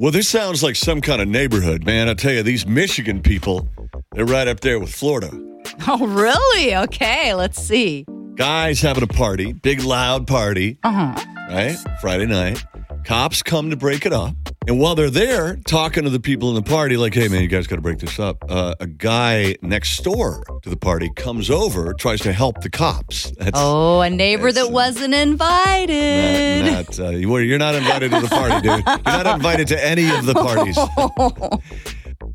[0.00, 2.08] Well, this sounds like some kind of neighborhood, man.
[2.08, 3.68] I tell you, these Michigan people,
[4.12, 5.30] they're right up there with Florida.
[5.86, 6.74] Oh, really?
[6.76, 8.04] Okay, let's see.
[8.34, 11.24] Guys having a party, big loud party, Uh huh.
[11.48, 11.76] right?
[12.02, 12.62] Friday night.
[13.04, 14.34] Cops come to break it up.
[14.68, 17.48] And while they're there talking to the people in the party, like, hey, man, you
[17.48, 21.48] guys got to break this up, uh, a guy next door to the party comes
[21.50, 23.30] over, tries to help the cops.
[23.38, 26.66] That's Oh, a neighbor that uh, wasn't invited.
[26.66, 28.84] not, not, uh, you- you're not invited to the party, dude.
[28.86, 30.78] You're not invited to any of the parties.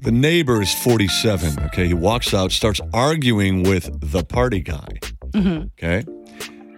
[0.01, 1.63] The neighbor is 47.
[1.65, 1.87] Okay.
[1.87, 4.87] He walks out, starts arguing with the party guy.
[5.35, 6.03] Okay.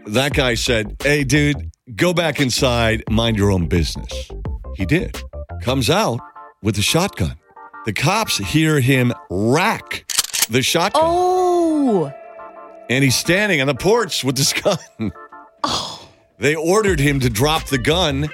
[0.08, 4.30] That guy said, Hey, dude, go back inside, mind your own business.
[4.76, 5.22] He did.
[5.62, 6.20] Comes out
[6.62, 7.36] with a shotgun.
[7.86, 10.06] The cops hear him rack
[10.50, 12.12] the shotgun, oh,
[12.90, 15.12] and he's standing on the porch with this gun.
[15.64, 16.10] Oh.
[16.40, 18.30] They ordered him to drop the gun.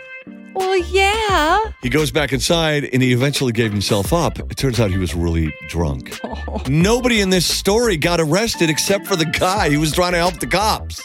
[0.53, 1.59] well, yeah.
[1.81, 4.37] He goes back inside and he eventually gave himself up.
[4.39, 6.19] It turns out he was really drunk.
[6.67, 10.39] Nobody in this story got arrested except for the guy who was trying to help
[10.39, 11.01] the cops.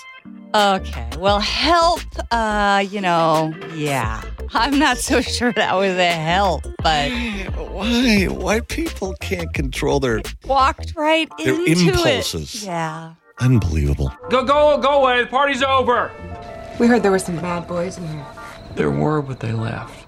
[0.55, 1.09] Okay.
[1.19, 2.01] Well, help.
[2.33, 4.23] Uh, you know, yeah.
[4.55, 7.11] I'm not so sure that was a help, but
[7.71, 8.25] Why?
[8.27, 12.63] Why people can't control their walked right Their into impulses.
[12.63, 12.67] it.
[12.67, 13.15] Yeah.
[13.41, 14.13] unbelievable?
[14.31, 15.23] Go, go, go away.
[15.23, 16.11] The party's over.
[16.81, 18.27] We heard there were some bad boys in here.
[18.75, 20.07] There were, but they left.